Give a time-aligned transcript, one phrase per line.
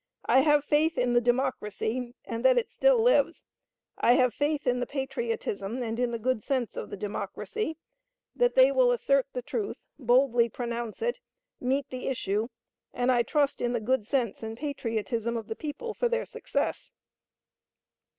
[0.25, 3.45] I have faith in the Democracy, and that it still lives.
[3.99, 7.77] I have faith in the patriotism and in the good sense of the Democracy,
[8.35, 11.19] that they will assert the truth, boldly pronounce it,
[11.59, 12.47] meet the issue,
[12.95, 16.89] and I trust in the good sense and patriotism of the people for their success.